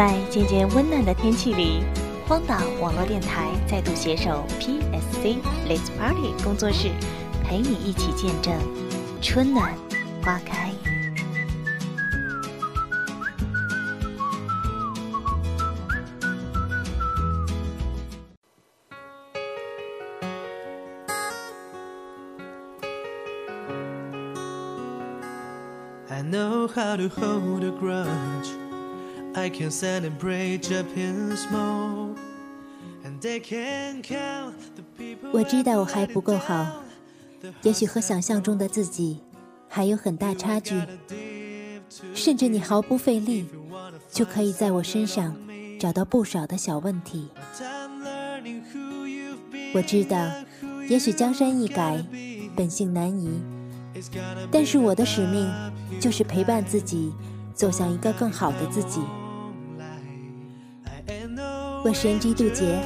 [0.00, 1.82] 在渐渐温暖的天气里，
[2.26, 5.36] 荒岛网络电台再度携手 PSC
[5.68, 6.88] Let's Party 工作室，
[7.44, 8.54] 陪你一起见证
[9.20, 9.74] 春暖
[10.22, 10.72] 花开。
[26.08, 28.69] I know how to hold a grudge.
[29.34, 32.18] I can celebrate Japan smoke.
[33.04, 35.30] And they can count the people.
[35.32, 36.82] 我知道我还不够好，
[37.62, 39.20] 也许和想象中的自己
[39.68, 40.82] 还有很大差距，
[42.14, 43.46] 甚至你毫不费力
[44.10, 45.34] 就可以在我身上
[45.78, 47.28] 找到不少的小问题。
[49.72, 50.18] 我知道，
[50.88, 52.04] 也许江山易改，
[52.56, 53.30] 本性难移
[53.94, 55.48] ，It's gonna 但是我的使命
[56.00, 57.12] 就是陪伴自己，
[57.54, 59.00] 走向一个更好的自己。
[61.82, 62.78] 我是 NG 杜杰，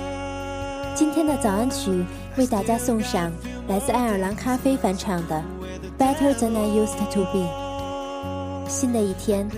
[0.95, 2.05] 今天的早安曲
[2.37, 3.33] 为大家送上
[3.67, 5.42] 来自爱尔兰咖啡翻唱的
[5.98, 7.41] 《Better Than I Used to Be》。
[8.69, 9.50] 新的一天，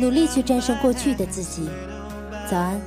[0.00, 1.68] 努力去战胜过去的自己。
[2.50, 2.80] 早安。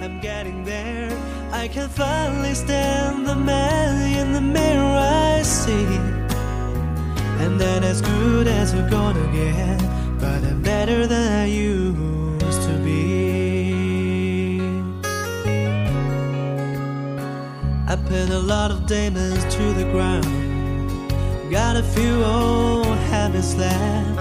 [0.00, 1.12] I'm getting there.
[1.52, 5.86] I can finally stand the man in the mirror I see.
[7.40, 9.78] And then as good as we're gonna get,
[10.18, 11.46] but I'm better than I
[17.92, 20.24] I put a lot of demons to the ground.
[21.50, 24.16] Got a few old habits left.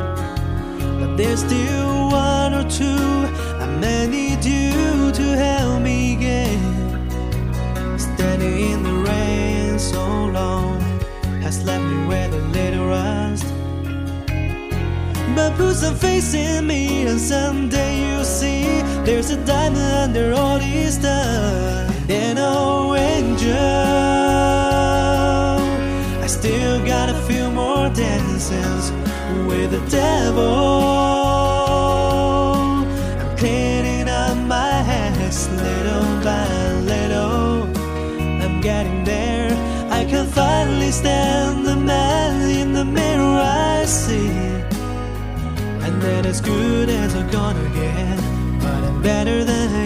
[1.00, 3.08] But there's still one or two
[3.64, 6.60] I may need you to help me get.
[7.98, 10.82] Standing in the rain so long
[11.42, 13.46] has left me with a little rust.
[15.34, 20.60] But put some faith in me, and someday you'll see there's a diamond under all
[20.60, 22.10] this dust.
[22.10, 22.92] And oh,
[28.50, 28.91] dances
[29.47, 30.44] with the devil.
[33.19, 37.63] I'm cleaning up my hands little by little.
[38.44, 39.51] I'm getting there.
[39.91, 44.30] I can finally stand the man in the mirror I see.
[45.85, 48.18] And that as good as I'm gonna get.
[48.59, 49.85] But I'm better than I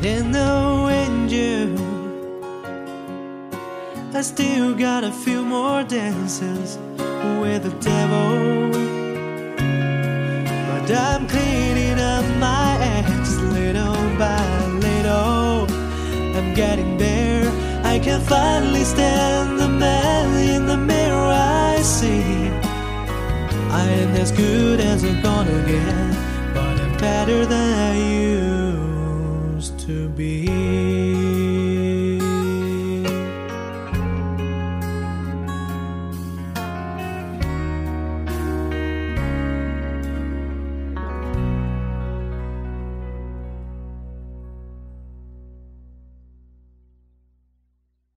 [0.00, 1.76] I didn't know angel.
[4.14, 6.78] I still got a few more dances
[7.38, 8.70] with the devil.
[10.68, 14.40] But I'm cleaning up my acts little by
[14.86, 15.68] little.
[16.34, 17.44] I'm getting there.
[17.84, 21.30] I can finally stand the man in the mirror
[21.74, 22.48] I see.
[23.68, 28.49] I ain't as good as I'm gonna get, but I'm better than I.